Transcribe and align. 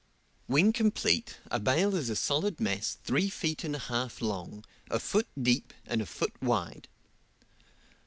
When 0.47 0.73
complete, 0.73 1.37
a 1.51 1.59
bale 1.59 1.93
is 1.93 2.09
a 2.09 2.15
solid 2.15 2.59
mass 2.59 2.97
three 3.03 3.29
feet 3.29 3.63
and 3.63 3.75
a 3.75 3.85
half 3.85 4.19
long, 4.19 4.65
a 4.89 4.99
foot 4.99 5.27
deep, 5.39 5.75
and 5.85 6.01
a 6.01 6.07
foot 6.07 6.33
wide. 6.41 6.87